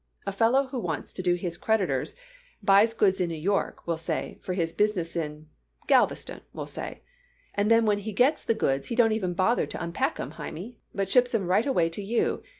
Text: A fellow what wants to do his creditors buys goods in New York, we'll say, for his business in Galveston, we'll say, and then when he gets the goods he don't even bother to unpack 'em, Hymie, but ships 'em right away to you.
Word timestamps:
A 0.25 0.31
fellow 0.31 0.63
what 0.63 0.81
wants 0.81 1.13
to 1.13 1.21
do 1.21 1.35
his 1.35 1.57
creditors 1.57 2.15
buys 2.63 2.91
goods 2.95 3.21
in 3.21 3.29
New 3.29 3.35
York, 3.35 3.85
we'll 3.85 3.97
say, 3.99 4.39
for 4.41 4.53
his 4.55 4.73
business 4.73 5.15
in 5.15 5.47
Galveston, 5.85 6.41
we'll 6.53 6.65
say, 6.65 7.03
and 7.53 7.69
then 7.69 7.85
when 7.85 7.99
he 7.99 8.11
gets 8.11 8.43
the 8.43 8.55
goods 8.55 8.87
he 8.87 8.95
don't 8.95 9.11
even 9.11 9.35
bother 9.35 9.67
to 9.67 9.83
unpack 9.83 10.19
'em, 10.19 10.31
Hymie, 10.31 10.79
but 10.91 11.07
ships 11.07 11.35
'em 11.35 11.45
right 11.45 11.67
away 11.67 11.87
to 11.89 12.01
you. 12.01 12.41